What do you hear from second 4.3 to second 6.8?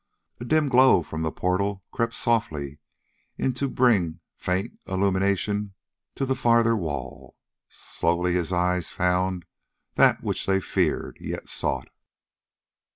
faint illumination to the farther